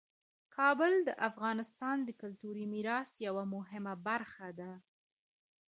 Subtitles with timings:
[0.55, 4.71] کابل د افغانستان د کلتوري میراث یوه مهمه برخه ده.